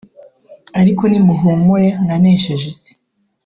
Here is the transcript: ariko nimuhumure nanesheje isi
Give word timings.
ariko 0.79 1.03
nimuhumure 1.07 1.87
nanesheje 2.05 2.65
isi 2.73 2.91